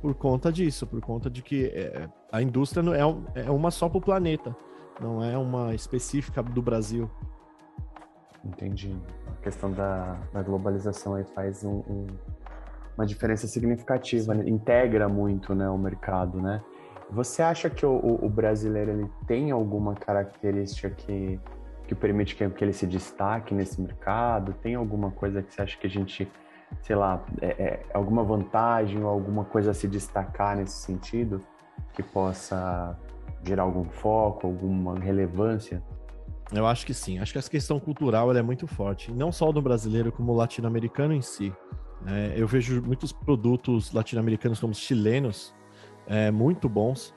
por 0.00 0.14
conta 0.14 0.52
disso, 0.52 0.86
por 0.86 1.00
conta 1.00 1.30
de 1.30 1.42
que 1.42 1.66
é, 1.66 2.08
a 2.30 2.42
indústria 2.42 2.82
é, 2.94 3.46
é 3.46 3.50
uma 3.50 3.70
só 3.70 3.88
para 3.88 3.98
o 3.98 4.00
planeta, 4.00 4.54
não 5.00 5.22
é 5.22 5.38
uma 5.38 5.74
específica 5.74 6.42
do 6.42 6.60
Brasil. 6.60 7.10
Entendi. 8.44 8.94
A 9.38 9.42
questão 9.42 9.70
da, 9.70 10.18
da 10.32 10.42
globalização 10.42 11.14
aí 11.14 11.24
faz 11.34 11.64
um, 11.64 11.76
um, 11.88 12.06
uma 12.96 13.06
diferença 13.06 13.46
significativa, 13.46 14.34
né? 14.34 14.48
integra 14.48 15.08
muito 15.08 15.54
né, 15.54 15.68
o 15.68 15.78
mercado, 15.78 16.40
né? 16.40 16.60
Você 17.12 17.42
acha 17.42 17.68
que 17.68 17.84
o, 17.84 18.18
o, 18.22 18.28
brasileiro 18.28 18.90
ele 18.90 19.10
tem 19.26 19.50
alguma 19.50 19.94
característica 19.94 20.88
que, 20.88 21.38
que 21.86 21.94
permite 21.94 22.34
que, 22.34 22.48
que, 22.48 22.64
ele 22.64 22.72
se 22.72 22.86
destaque 22.86 23.54
nesse 23.54 23.82
mercado? 23.82 24.54
Tem 24.54 24.74
alguma 24.74 25.10
coisa 25.10 25.42
que 25.42 25.52
você 25.52 25.60
acha 25.60 25.76
que 25.76 25.86
a 25.86 25.90
gente, 25.90 26.26
sei 26.80 26.96
lá, 26.96 27.22
é, 27.42 27.48
é, 27.48 27.86
alguma 27.92 28.24
vantagem 28.24 29.02
ou 29.04 29.10
alguma 29.10 29.44
coisa 29.44 29.72
a 29.72 29.74
se 29.74 29.86
destacar 29.86 30.56
nesse 30.56 30.78
sentido 30.78 31.42
que 31.92 32.02
possa 32.02 32.98
gerar 33.44 33.64
algum 33.64 33.84
foco, 33.84 34.46
alguma 34.46 34.98
relevância? 34.98 35.82
Eu 36.50 36.66
acho 36.66 36.86
que 36.86 36.94
sim. 36.94 37.18
Acho 37.18 37.32
que 37.32 37.38
essa 37.38 37.50
questão 37.50 37.78
cultural 37.78 38.34
é 38.34 38.40
muito 38.40 38.66
forte, 38.66 39.12
não 39.12 39.30
só 39.30 39.52
do 39.52 39.60
brasileiro 39.60 40.10
como 40.10 40.32
latino-americano 40.32 41.12
em 41.12 41.20
si. 41.20 41.52
É, 42.06 42.32
eu 42.36 42.46
vejo 42.46 42.82
muitos 42.82 43.12
produtos 43.12 43.92
latino-americanos 43.92 44.58
como 44.58 44.74
chilenos 44.74 45.54
é, 46.12 46.30
muito 46.30 46.68
bons. 46.68 47.14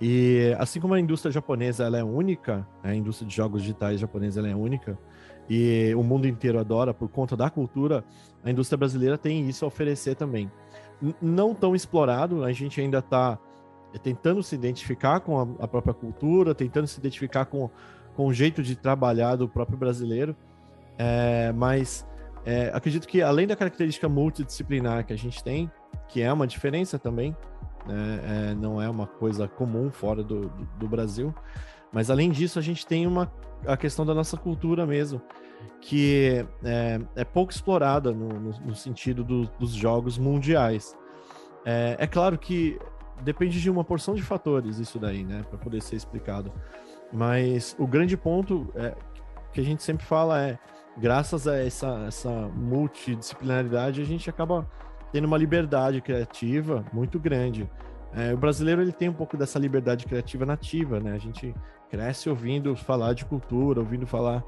E 0.00 0.54
assim 0.58 0.78
como 0.78 0.94
a 0.94 1.00
indústria 1.00 1.32
japonesa 1.32 1.84
ela 1.84 1.98
é 1.98 2.04
única, 2.04 2.66
a 2.82 2.94
indústria 2.94 3.26
de 3.26 3.34
jogos 3.34 3.62
digitais 3.62 3.98
japonesa 3.98 4.40
ela 4.40 4.48
é 4.48 4.54
única, 4.54 4.96
e 5.48 5.92
o 5.96 6.02
mundo 6.02 6.28
inteiro 6.28 6.58
adora 6.58 6.94
por 6.94 7.08
conta 7.08 7.36
da 7.36 7.50
cultura, 7.50 8.04
a 8.44 8.50
indústria 8.50 8.76
brasileira 8.76 9.18
tem 9.18 9.48
isso 9.48 9.64
a 9.64 9.68
oferecer 9.68 10.14
também. 10.14 10.50
N 11.02 11.14
não 11.20 11.54
tão 11.54 11.74
explorado, 11.74 12.44
a 12.44 12.52
gente 12.52 12.80
ainda 12.80 12.98
está 12.98 13.38
tentando 14.02 14.42
se 14.42 14.54
identificar 14.54 15.20
com 15.20 15.40
a, 15.40 15.64
a, 15.64 15.68
própria 15.68 15.94
cultura, 15.94 16.54
tentando 16.54 16.86
se 16.86 17.00
identificar 17.00 17.46
com, 17.46 17.70
com 18.14 18.26
o 18.26 18.32
jeito 18.32 18.62
de 18.62 18.76
trabalhar 18.76 19.36
do 19.36 19.48
próprio 19.48 19.78
brasileiro, 19.78 20.36
é, 20.98 21.52
mas 21.52 22.06
é, 22.44 22.70
acredito 22.74 23.08
que 23.08 23.22
além 23.22 23.46
da 23.46 23.56
característica 23.56 24.08
multidisciplinar 24.08 25.06
que 25.06 25.12
a 25.12 25.16
gente 25.16 25.42
tem, 25.42 25.70
que 26.08 26.20
é 26.22 26.30
uma 26.32 26.46
diferença 26.46 26.98
também, 26.98 27.34
né? 27.86 28.20
É, 28.50 28.54
não 28.54 28.80
é 28.80 28.88
uma 28.88 29.06
coisa 29.06 29.48
comum 29.48 29.90
fora 29.90 30.22
do, 30.22 30.42
do, 30.42 30.68
do, 30.78 30.88
Brasil. 30.88 31.34
Mas 31.92 32.10
além 32.10 32.30
disso, 32.30 32.58
a 32.58 32.62
gente 32.62 32.86
tem 32.86 33.06
uma, 33.06 33.32
a 33.66 33.76
questão 33.76 34.04
da 34.04 34.14
nossa 34.14 34.36
cultura 34.36 34.86
mesmo, 34.86 35.20
que 35.80 36.44
é, 36.64 37.00
é 37.14 37.24
pouco 37.24 37.52
explorada 37.52 38.12
no, 38.12 38.28
no, 38.28 38.50
no 38.60 38.74
sentido 38.74 39.24
do, 39.24 39.46
dos 39.58 39.72
jogos 39.72 40.18
mundiais. 40.18 40.96
É, 41.64 41.96
é, 41.98 42.06
claro 42.06 42.38
que 42.38 42.78
depende 43.22 43.60
de 43.60 43.70
uma 43.70 43.82
porção 43.82 44.14
de 44.14 44.22
fatores 44.22 44.78
isso 44.78 44.98
daí, 44.98 45.24
né, 45.24 45.44
para 45.48 45.58
poder 45.58 45.82
ser 45.82 45.96
explicado. 45.96 46.52
Mas 47.12 47.74
o 47.78 47.86
grande 47.86 48.16
ponto 48.16 48.68
é, 48.74 48.94
que 49.52 49.60
a 49.60 49.64
gente 49.64 49.82
sempre 49.82 50.04
fala 50.04 50.40
é, 50.40 50.58
graças 50.96 51.46
a 51.46 51.56
essa, 51.56 52.04
essa 52.06 52.30
multidisciplinaridade, 52.54 54.00
a 54.00 54.04
gente 54.04 54.28
acaba 54.28 54.68
tendo 55.16 55.24
uma 55.24 55.38
liberdade 55.38 56.02
criativa 56.02 56.84
muito 56.92 57.18
grande. 57.18 57.66
É, 58.12 58.34
o 58.34 58.36
brasileiro 58.36 58.82
ele 58.82 58.92
tem 58.92 59.08
um 59.08 59.14
pouco 59.14 59.34
dessa 59.34 59.58
liberdade 59.58 60.04
criativa 60.04 60.44
nativa, 60.44 61.00
né? 61.00 61.14
A 61.14 61.18
gente 61.18 61.54
cresce 61.90 62.28
ouvindo 62.28 62.76
falar 62.76 63.14
de 63.14 63.24
cultura, 63.24 63.80
ouvindo 63.80 64.06
falar 64.06 64.44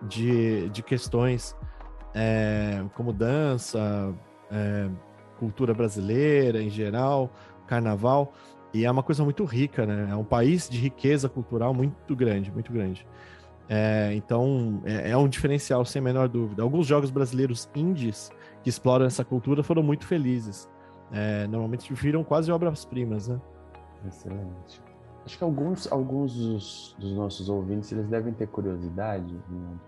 de, 0.00 0.70
de 0.70 0.82
questões 0.82 1.54
é, 2.14 2.82
como 2.94 3.12
dança, 3.12 4.14
é, 4.50 4.88
cultura 5.38 5.74
brasileira 5.74 6.62
em 6.62 6.70
geral, 6.70 7.30
carnaval, 7.66 8.32
e 8.72 8.86
é 8.86 8.90
uma 8.90 9.02
coisa 9.02 9.22
muito 9.22 9.44
rica, 9.44 9.84
né? 9.84 10.08
É 10.12 10.16
um 10.16 10.24
país 10.24 10.66
de 10.66 10.78
riqueza 10.78 11.28
cultural 11.28 11.74
muito 11.74 12.16
grande, 12.16 12.50
muito 12.50 12.72
grande. 12.72 13.06
É, 13.68 14.14
então 14.14 14.80
é, 14.86 15.10
é, 15.10 15.16
um 15.18 15.28
diferencial 15.28 15.84
sem 15.84 16.00
menor 16.00 16.26
dúvida. 16.26 16.62
Alguns 16.62 16.86
jogos 16.86 17.10
brasileiros 17.10 17.68
indies 17.74 18.30
que 18.66 18.70
exploram 18.70 19.06
essa 19.06 19.24
cultura 19.24 19.62
foram 19.62 19.80
muito 19.80 20.04
felizes. 20.04 20.68
É, 21.12 21.46
normalmente 21.46 21.94
viram 21.94 22.24
quase 22.24 22.50
obras-primas, 22.50 23.28
né? 23.28 23.40
Excelente. 24.04 24.82
Acho 25.24 25.38
que 25.38 25.44
alguns, 25.44 25.92
alguns 25.92 26.34
dos, 26.34 26.96
dos, 26.98 27.12
nossos 27.12 27.48
ouvintes 27.48 27.92
eles 27.92 28.08
devem 28.08 28.32
ter 28.32 28.48
curiosidade 28.48 29.32
né, 29.48 29.78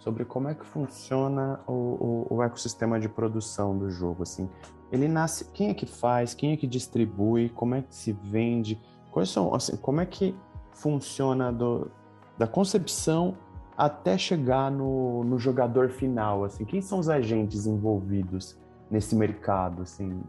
sobre 0.00 0.24
como 0.24 0.48
é 0.48 0.54
que 0.56 0.66
funciona 0.66 1.60
o, 1.64 1.72
o, 1.72 2.26
o, 2.30 2.42
ecossistema 2.42 2.98
de 2.98 3.08
produção 3.08 3.78
do 3.78 3.88
jogo. 3.88 4.24
Assim, 4.24 4.50
ele 4.90 5.06
nasce, 5.06 5.44
quem 5.52 5.70
é 5.70 5.74
que 5.74 5.86
faz, 5.86 6.34
quem 6.34 6.54
é 6.54 6.56
que 6.56 6.66
distribui, 6.66 7.50
como 7.50 7.76
é 7.76 7.82
que 7.82 7.94
se 7.94 8.10
vende, 8.10 8.80
quais 9.12 9.30
são, 9.30 9.54
assim, 9.54 9.76
como 9.76 10.00
é 10.00 10.06
que 10.06 10.34
funciona 10.72 11.52
do, 11.52 11.88
da 12.36 12.48
concepção 12.48 13.36
até 13.76 14.16
chegar 14.16 14.70
no, 14.70 15.24
no 15.24 15.38
jogador 15.38 15.88
final, 15.88 16.44
assim, 16.44 16.64
quem 16.64 16.80
são 16.80 16.98
os 16.98 17.08
agentes 17.08 17.66
envolvidos 17.66 18.56
nesse 18.90 19.16
mercado, 19.16 19.82
assim, 19.82 20.22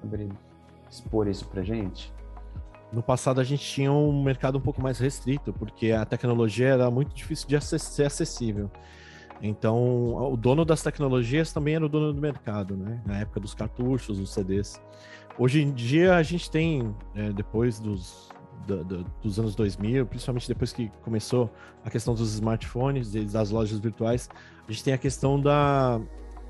saberia 0.00 0.28
expor 0.90 1.28
isso 1.28 1.46
pra 1.48 1.62
gente? 1.62 2.12
No 2.92 3.02
passado 3.02 3.40
a 3.40 3.44
gente 3.44 3.64
tinha 3.64 3.90
um 3.90 4.22
mercado 4.22 4.58
um 4.58 4.60
pouco 4.60 4.82
mais 4.82 4.98
restrito, 4.98 5.52
porque 5.52 5.92
a 5.92 6.04
tecnologia 6.04 6.68
era 6.68 6.90
muito 6.90 7.14
difícil 7.14 7.48
de 7.48 7.58
ser 7.60 8.04
acessível. 8.04 8.70
Então, 9.40 10.14
o 10.32 10.36
dono 10.36 10.64
das 10.64 10.82
tecnologias 10.82 11.52
também 11.52 11.74
era 11.74 11.84
o 11.84 11.88
dono 11.88 12.12
do 12.12 12.20
mercado, 12.20 12.76
né? 12.76 13.02
Na 13.04 13.18
época 13.18 13.40
dos 13.40 13.54
cartuchos, 13.54 14.18
dos 14.18 14.32
CDs. 14.32 14.80
Hoje 15.38 15.62
em 15.62 15.72
dia 15.72 16.14
a 16.14 16.22
gente 16.22 16.50
tem, 16.50 16.94
é, 17.14 17.32
depois 17.32 17.80
dos 17.80 18.30
do, 18.66 18.84
do, 18.84 19.06
dos 19.22 19.38
anos 19.38 19.54
2000, 19.54 20.06
principalmente 20.06 20.48
depois 20.48 20.72
que 20.72 20.90
começou 21.02 21.50
a 21.84 21.90
questão 21.90 22.14
dos 22.14 22.34
smartphones 22.34 23.14
e 23.14 23.24
das 23.24 23.50
lojas 23.50 23.78
virtuais, 23.78 24.28
a 24.66 24.70
gente 24.70 24.84
tem 24.84 24.94
a 24.94 24.98
questão 24.98 25.40
da, 25.40 26.00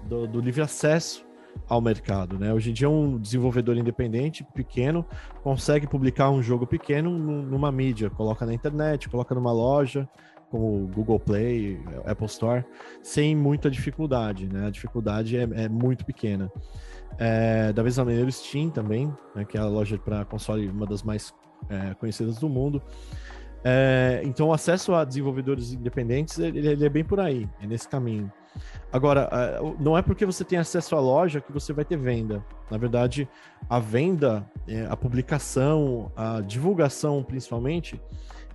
do, 0.05 0.27
do 0.27 0.41
livre 0.41 0.63
acesso 0.63 1.25
ao 1.69 1.81
mercado, 1.81 2.39
né? 2.39 2.53
Hoje 2.53 2.71
em 2.71 2.73
dia 2.73 2.89
um 2.89 3.19
desenvolvedor 3.19 3.77
independente, 3.77 4.45
pequeno, 4.55 5.05
consegue 5.43 5.87
publicar 5.87 6.31
um 6.31 6.43
jogo 6.43 6.67
pequeno 6.67 7.11
numa 7.11 7.71
mídia, 7.71 8.09
coloca 8.11 8.47
na 8.47 8.55
internet, 8.55 9.09
coloca 9.09 9.35
numa 9.35 9.53
loja, 9.53 10.09
como 10.51 10.87
Google 10.89 11.19
Play, 11.19 11.81
Apple 12.05 12.27
Store, 12.27 12.65
sem 13.03 13.35
muita 13.35 13.71
dificuldade, 13.71 14.47
né? 14.47 14.67
A 14.67 14.71
dificuldade 14.71 15.37
é, 15.37 15.43
é 15.43 15.69
muito 15.69 16.05
pequena. 16.05 16.53
É, 17.19 17.73
da 17.73 17.83
mesma 17.83 18.05
maneira, 18.05 18.27
o 18.27 18.33
Steam 18.33 18.71
também, 18.71 19.13
né, 19.35 19.45
que 19.45 19.57
é 19.57 19.61
a 19.61 19.67
loja 19.67 19.99
para 19.99 20.25
console, 20.25 20.69
uma 20.69 20.87
das 20.87 21.03
mais 21.03 21.33
é, 21.69 21.95
conhecidas 21.95 22.39
do 22.39 22.49
mundo. 22.49 22.83
É, 23.65 24.21
então, 24.25 24.49
o 24.49 24.53
acesso 24.53 24.95
a 24.95 25.05
desenvolvedores 25.05 25.73
independentes 25.73 26.39
ele, 26.39 26.67
ele, 26.67 26.85
é 26.85 26.89
bem 26.89 27.05
por 27.05 27.21
aí, 27.21 27.49
é 27.61 27.67
nesse 27.67 27.89
caminho. 27.89 28.31
Agora, 28.93 29.31
não 29.81 29.97
é 29.97 30.03
porque 30.03 30.27
você 30.27 30.45
tem 30.45 30.59
acesso 30.59 30.95
à 30.95 31.01
loja 31.01 31.41
que 31.41 31.51
você 31.51 31.73
vai 31.73 31.85
ter 31.85 31.97
venda. 31.97 32.45
Na 32.71 32.77
verdade, 32.77 33.29
a 33.69 33.79
venda, 33.79 34.47
é, 34.69 34.87
a 34.91 34.97
publicação, 34.97 36.13
a 36.15 36.41
divulgação, 36.43 37.23
principalmente, 37.23 38.01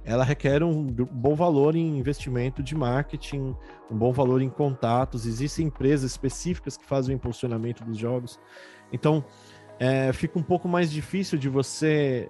ela 0.07 0.23
requer 0.23 0.63
um 0.63 0.85
bom 0.85 1.35
valor 1.35 1.75
em 1.75 1.97
investimento 1.97 2.63
de 2.63 2.73
marketing, 2.73 3.53
um 3.91 3.97
bom 3.97 4.13
valor 4.13 4.41
em 4.41 4.49
contatos. 4.49 5.25
Existem 5.25 5.67
empresas 5.67 6.11
específicas 6.11 6.77
que 6.77 6.85
fazem 6.85 7.13
o 7.13 7.17
impulsionamento 7.17 7.83
dos 7.83 7.97
jogos. 7.97 8.39
Então, 8.91 9.23
é, 9.77 10.13
fica 10.13 10.39
um 10.39 10.43
pouco 10.43 10.67
mais 10.67 10.89
difícil 10.89 11.37
de 11.37 11.49
você 11.49 12.29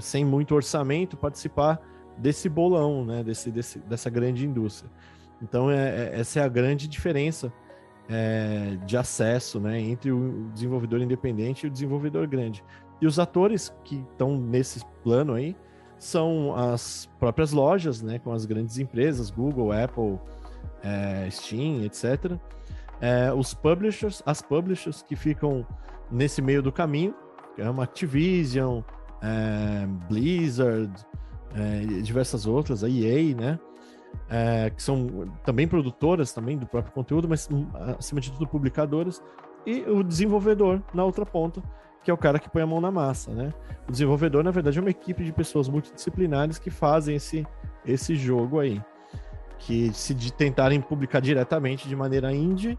sem 0.00 0.24
muito 0.24 0.54
orçamento, 0.54 1.16
participar 1.16 1.80
desse 2.16 2.48
bolão, 2.48 3.04
né? 3.04 3.22
Desse, 3.22 3.50
desse 3.50 3.78
dessa 3.78 4.10
grande 4.10 4.46
indústria. 4.46 4.90
Então, 5.42 5.70
é, 5.70 5.76
é, 5.76 6.20
essa 6.20 6.40
é 6.40 6.42
a 6.42 6.48
grande 6.48 6.86
diferença 6.86 7.52
é, 8.08 8.76
de 8.84 8.96
acesso 8.96 9.58
né, 9.60 9.80
entre 9.80 10.12
o 10.12 10.50
desenvolvedor 10.52 11.00
independente 11.00 11.64
e 11.64 11.68
o 11.68 11.70
desenvolvedor 11.70 12.26
grande. 12.26 12.62
E 13.00 13.06
os 13.06 13.18
atores 13.18 13.72
que 13.84 14.04
estão 14.12 14.36
nesse 14.36 14.84
plano 15.02 15.34
aí 15.34 15.56
são 15.98 16.54
as 16.54 17.08
próprias 17.18 17.52
lojas, 17.52 18.02
né, 18.02 18.18
com 18.18 18.32
as 18.32 18.44
grandes 18.44 18.78
empresas, 18.78 19.30
Google, 19.30 19.72
Apple, 19.72 20.18
é, 20.82 21.28
Steam, 21.30 21.82
etc. 21.84 22.38
É, 23.00 23.32
os 23.32 23.54
publishers, 23.54 24.22
as 24.26 24.42
publishers 24.42 25.02
que 25.02 25.16
ficam 25.16 25.66
nesse 26.10 26.42
meio 26.42 26.62
do 26.62 26.72
caminho, 26.72 27.14
é 27.56 27.68
uma 27.68 27.84
Activision, 27.84 28.80
é, 29.22 29.86
Blizzard, 30.08 30.92
é, 31.54 31.80
diversas 32.02 32.46
outras, 32.46 32.84
a 32.84 32.88
EA, 32.88 33.34
né? 33.34 33.58
É, 34.28 34.70
que 34.70 34.82
são 34.82 35.32
também 35.44 35.68
produtoras 35.68 36.32
também 36.32 36.58
do 36.58 36.66
próprio 36.66 36.92
conteúdo, 36.92 37.28
mas 37.28 37.48
hum, 37.50 37.66
acima 37.98 38.20
de 38.20 38.32
tudo 38.32 38.46
publicadoras, 38.46 39.22
e 39.66 39.82
o 39.82 40.02
desenvolvedor 40.02 40.82
na 40.92 41.04
outra 41.04 41.24
ponta, 41.24 41.62
que 42.02 42.10
é 42.10 42.14
o 42.14 42.16
cara 42.16 42.38
que 42.38 42.48
põe 42.48 42.62
a 42.62 42.66
mão 42.66 42.80
na 42.80 42.90
massa, 42.90 43.30
né? 43.32 43.52
O 43.88 43.92
desenvolvedor, 43.92 44.42
na 44.42 44.50
verdade, 44.50 44.78
é 44.78 44.80
uma 44.80 44.90
equipe 44.90 45.22
de 45.22 45.32
pessoas 45.32 45.68
multidisciplinares 45.68 46.58
que 46.58 46.70
fazem 46.70 47.16
esse, 47.16 47.46
esse 47.84 48.16
jogo 48.16 48.58
aí. 48.58 48.80
Que 49.58 49.92
se 49.92 50.14
de 50.14 50.32
tentarem 50.32 50.80
publicar 50.80 51.20
diretamente 51.20 51.88
de 51.88 51.94
maneira 51.94 52.32
indie, 52.32 52.78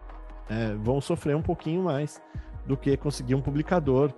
é, 0.50 0.74
vão 0.75 1.00
sofrer 1.00 1.36
um 1.36 1.41
pouquinho 1.41 1.83
mais 1.83 2.21
do 2.65 2.75
que 2.75 2.98
conseguir 2.98 3.36
um 3.36 3.41
publicador 3.41 4.12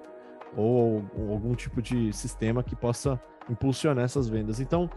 ou, 0.56 1.04
ou 1.18 1.32
algum 1.32 1.56
tipo 1.56 1.82
de 1.82 2.12
sistema 2.14 2.64
que 2.64 2.76
possa 2.76 3.20
impulsionar 3.50 4.06
essas 4.06 4.28
vendas. 4.28 4.60
Então, 4.60 4.90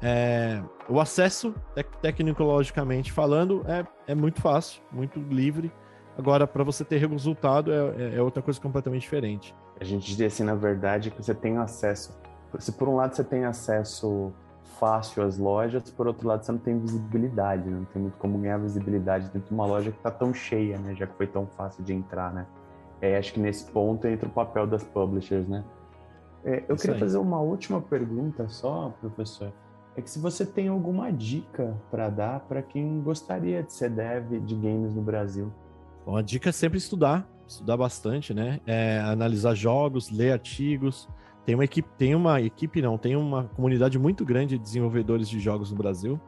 é, 0.00 0.62
o 0.88 1.00
acesso, 1.00 1.54
tec 1.74 1.88
tecnologicamente 2.00 3.12
falando, 3.12 3.64
é, 3.68 3.84
é 4.12 4.14
muito 4.14 4.40
fácil, 4.40 4.82
muito 4.92 5.18
livre 5.20 5.72
Agora, 6.16 6.46
para 6.46 6.62
você 6.62 6.84
ter 6.84 6.98
resultado, 6.98 7.72
é, 7.72 7.76
é, 7.76 8.16
é, 8.16 8.22
outra 8.22 8.42
coisa 8.42 8.60
completamente 8.60 9.02
diferente. 9.02 9.54
A 9.80 9.84
gente 9.84 10.14
diz 10.14 10.32
assim, 10.32 10.44
na 10.44 10.54
verdade, 10.54 11.10
que 11.10 11.22
você 11.22 11.34
tem 11.34 11.56
acesso. 11.56 12.16
Se 12.58 12.72
por 12.72 12.88
um 12.88 12.96
lado 12.96 13.16
você 13.16 13.24
tem 13.24 13.44
acesso 13.44 14.32
fácil 14.78 15.22
às 15.22 15.38
lojas, 15.38 15.90
por 15.90 16.06
outro 16.06 16.28
lado 16.28 16.44
você 16.44 16.52
não 16.52 16.58
tem 16.58 16.78
visibilidade, 16.78 17.68
né? 17.68 17.78
não 17.78 17.84
tem 17.86 18.02
muito 18.02 18.18
como 18.18 18.38
ganhar 18.38 18.58
visibilidade 18.58 19.30
dentro 19.30 19.48
de 19.48 19.54
uma 19.54 19.64
loja 19.64 19.90
que 19.90 19.96
está 19.96 20.10
tão 20.10 20.34
cheia, 20.34 20.78
né? 20.78 20.94
Já 20.94 21.06
que 21.06 21.16
foi 21.16 21.26
tão 21.26 21.46
fácil 21.46 21.82
de 21.82 21.92
entrar, 21.92 22.32
né? 22.32 22.46
É, 23.02 23.18
acho 23.18 23.34
que 23.34 23.40
nesse 23.40 23.68
ponto 23.70 24.06
entra 24.06 24.28
o 24.28 24.32
papel 24.32 24.64
das 24.64 24.84
publishers, 24.84 25.48
né? 25.48 25.64
É, 26.44 26.64
eu 26.68 26.76
Isso 26.76 26.82
queria 26.82 26.94
aí. 26.94 27.00
fazer 27.00 27.18
uma 27.18 27.40
última 27.40 27.80
pergunta 27.80 28.48
só, 28.48 28.94
professor. 29.00 29.52
É 29.96 30.00
que 30.00 30.08
se 30.08 30.20
você 30.20 30.46
tem 30.46 30.68
alguma 30.68 31.12
dica 31.12 31.76
para 31.90 32.08
dar 32.08 32.40
para 32.40 32.62
quem 32.62 33.00
gostaria 33.02 33.62
de 33.62 33.72
ser 33.72 33.90
dev 33.90 34.40
de 34.40 34.54
games 34.54 34.94
no 34.94 35.02
Brasil. 35.02 35.52
Bom, 36.06 36.16
a 36.16 36.22
dica 36.22 36.48
é 36.48 36.52
sempre 36.52 36.78
estudar, 36.78 37.28
estudar 37.46 37.76
bastante, 37.76 38.32
né? 38.32 38.60
É, 38.66 39.00
analisar 39.00 39.54
jogos, 39.54 40.10
ler 40.10 40.32
artigos. 40.32 41.08
Tem 41.44 41.56
uma 41.56 41.64
equipe, 41.64 41.88
tem 41.98 42.14
uma 42.14 42.40
equipe 42.40 42.80
não, 42.80 42.96
tem 42.96 43.16
uma 43.16 43.44
comunidade 43.56 43.98
muito 43.98 44.24
grande 44.24 44.56
de 44.56 44.62
desenvolvedores 44.62 45.28
de 45.28 45.40
jogos 45.40 45.72
no 45.72 45.76
Brasil. 45.76 46.20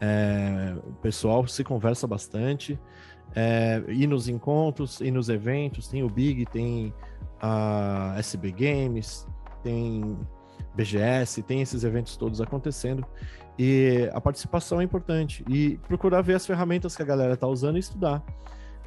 É, 0.00 0.74
o 0.86 0.92
pessoal 0.94 1.46
se 1.46 1.62
conversa 1.62 2.06
bastante. 2.06 2.78
É, 3.34 3.82
ir 3.88 4.06
nos 4.06 4.28
encontros, 4.28 5.00
ir 5.00 5.10
nos 5.10 5.28
eventos, 5.28 5.88
tem 5.88 6.02
o 6.02 6.08
Big, 6.08 6.44
tem 6.46 6.92
a 7.40 8.14
SB 8.18 8.52
Games, 8.52 9.26
tem 9.62 10.18
BGS, 10.74 11.42
tem 11.42 11.62
esses 11.62 11.84
eventos 11.84 12.16
todos 12.16 12.40
acontecendo. 12.40 13.04
E 13.58 14.08
a 14.12 14.20
participação 14.20 14.80
é 14.80 14.84
importante. 14.84 15.44
E 15.48 15.78
procurar 15.88 16.22
ver 16.22 16.34
as 16.34 16.46
ferramentas 16.46 16.96
que 16.96 17.02
a 17.02 17.04
galera 17.04 17.34
está 17.34 17.46
usando 17.46 17.76
e 17.76 17.80
estudar. 17.80 18.22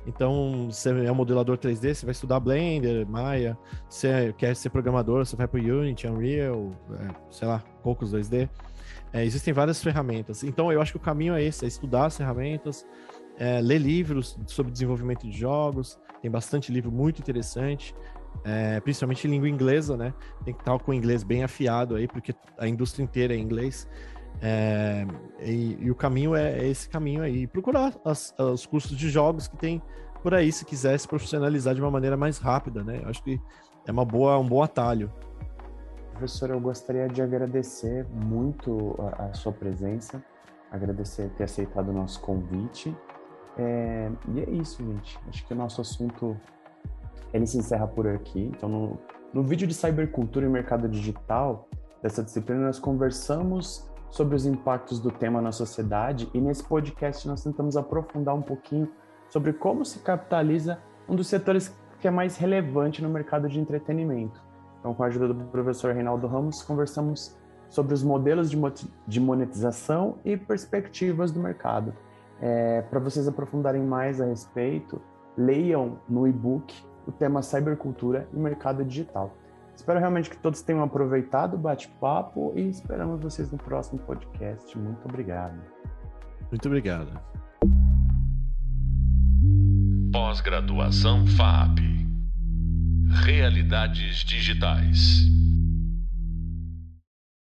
Então, 0.08 0.68
você 0.70 0.90
é 0.90 1.12
um 1.12 1.16
modelador 1.16 1.58
3D, 1.58 1.94
você 1.94 2.06
vai 2.06 2.12
estudar 2.12 2.40
Blender, 2.40 3.08
Maya. 3.08 3.58
Você 3.90 4.34
quer 4.38 4.56
ser 4.56 4.70
programador, 4.70 5.26
você 5.26 5.36
vai 5.36 5.48
para 5.48 5.60
Unity, 5.60 6.08
Unreal, 6.08 6.72
é, 7.00 7.16
sei 7.32 7.48
lá, 7.48 7.64
poucos 7.82 8.14
2D. 8.14 8.48
É, 9.12 9.26
existem 9.26 9.54
várias 9.54 9.82
ferramentas. 9.82 10.44
Então, 10.44 10.72
eu 10.72 10.80
acho 10.80 10.92
que 10.92 10.98
o 10.98 11.02
caminho 11.02 11.34
é 11.34 11.44
esse: 11.44 11.66
é 11.66 11.68
estudar 11.68 12.06
as 12.06 12.18
ferramentas, 12.18 12.86
é, 13.38 13.62
ler 13.62 13.80
livros 13.80 14.38
sobre 14.48 14.72
desenvolvimento 14.72 15.28
de 15.28 15.38
jogos. 15.38 16.00
Tem 16.22 16.30
bastante 16.32 16.72
livro 16.72 16.92
muito 16.92 17.20
interessante, 17.20 17.96
é, 18.44 18.80
principalmente 18.80 19.28
em 19.28 19.32
língua 19.32 19.50
inglesa, 19.50 19.96
né? 19.96 20.14
Tem 20.44 20.54
que 20.54 20.62
estar 20.62 20.78
com 20.80 20.92
o 20.92 20.94
inglês 20.94 21.24
bem 21.24 21.44
afiado 21.44 21.96
aí, 21.96 22.08
porque 22.08 22.34
a 22.58 22.68
indústria 22.68 23.04
inteira 23.04 23.34
é 23.34 23.38
inglês. 23.38 23.88
É, 24.42 25.06
e, 25.42 25.78
e, 25.80 25.92
o 25.92 25.96
caminho 25.96 26.36
é, 26.36 26.60
é, 26.60 26.68
esse 26.68 26.90
caminho 26.90 27.22
aí. 27.22 27.48
Procurar 27.48 27.94
as, 28.04 28.34
os 28.38 28.66
cursos 28.66 28.98
de 28.98 29.10
jogos 29.10 29.48
que 29.48 29.58
tem 29.58 29.82
por 30.22 30.34
aí, 30.34 30.52
se 30.52 30.66
quiser 30.66 30.98
se 31.00 31.08
profissionalizar 31.08 31.76
de 31.76 31.82
uma 31.82 31.92
maneira 31.92 32.18
mais 32.18 32.38
rápida, 32.38 32.84
né? 32.84 33.00
Eu 33.04 33.10
acho 33.10 33.24
que 33.24 33.40
é 33.86 33.92
uma 33.92 34.04
boa, 34.04 34.38
um 34.40 34.48
bom 34.48 34.64
atalho. 34.64 35.14
Professor, 36.12 36.50
eu 36.50 36.60
gostaria 36.60 37.08
de 37.08 37.22
agradecer 37.22 38.06
muito 38.10 38.96
a, 39.00 39.26
a 39.26 39.34
sua 39.34 39.52
presença, 39.52 40.24
agradecer 40.72 41.30
ter 41.38 41.44
aceitado 41.44 41.90
o 41.90 41.94
nosso 41.94 42.20
convite. 42.22 42.96
É, 43.58 44.12
e 44.34 44.40
é 44.42 44.50
isso, 44.50 44.84
gente. 44.84 45.20
Acho 45.28 45.46
que 45.46 45.54
o 45.54 45.56
nosso 45.56 45.82
assunto 45.82 46.36
ele 47.34 47.46
se 47.46 47.58
encerra 47.58 47.88
por 47.88 48.08
aqui. 48.08 48.52
Então, 48.56 48.70
no, 48.70 48.98
no 49.34 49.44
vídeo 49.44 49.68
de 49.68 49.74
cybercultura 49.74 50.46
e 50.46 50.50
mercado 50.50 50.88
digital 50.88 51.68
dessa 52.02 52.24
disciplina, 52.24 52.66
nós 52.66 52.80
conversamos 52.80 53.90
sobre 54.10 54.36
os 54.36 54.46
impactos 54.46 55.00
do 55.00 55.12
tema 55.12 55.42
na 55.42 55.52
sociedade 55.52 56.30
e 56.34 56.40
nesse 56.40 56.64
podcast 56.64 57.28
nós 57.28 57.44
tentamos 57.44 57.76
aprofundar 57.76 58.34
um 58.34 58.42
pouquinho 58.42 58.90
sobre 59.28 59.52
como 59.52 59.84
se 59.84 60.00
capitaliza 60.00 60.80
um 61.10 61.16
dos 61.16 61.28
setores 61.28 61.76
que 62.00 62.08
é 62.08 62.12
mais 62.12 62.38
relevante 62.38 63.02
no 63.02 63.10
mercado 63.10 63.50
de 63.50 63.60
entretenimento. 63.60 64.42
Então, 64.80 64.94
com 64.94 65.04
a 65.04 65.08
ajuda 65.08 65.34
do 65.34 65.46
professor 65.46 65.94
Reinaldo 65.94 66.28
Ramos, 66.28 66.62
conversamos 66.62 67.36
sobre 67.70 67.94
os 67.94 68.04
modelos 68.04 68.52
de 69.08 69.20
monetização 69.20 70.20
e 70.24 70.38
perspectivas 70.38 71.32
do 71.32 71.40
mercado. 71.40 71.94
É, 72.42 72.82
Para 72.84 73.00
vocês 73.00 73.28
aprofundarem 73.28 73.84
mais 73.84 74.20
a 74.20 74.26
respeito, 74.26 75.02
leiam 75.38 76.00
no 76.08 76.28
e-book 76.28 76.74
o 77.08 77.12
tema 77.12 77.42
Cybercultura 77.42 78.28
e 78.34 78.38
Mercado 78.38 78.84
Digital. 78.84 79.36
Espero 79.76 80.00
realmente 80.00 80.30
que 80.30 80.38
todos 80.38 80.62
tenham 80.62 80.84
aproveitado 80.84 81.56
o 81.56 81.58
bate-papo 81.58 82.54
e 82.56 82.70
esperamos 82.70 83.22
vocês 83.22 83.52
no 83.52 83.58
próximo 83.58 84.00
podcast. 84.00 84.78
Muito 84.78 85.06
obrigado. 85.08 85.60
Muito 86.50 86.66
obrigado. 86.68 87.20
Pós-graduação 90.12 91.28
FAP 91.28 91.80
Realidades 93.26 94.24
Digitais. 94.24 95.35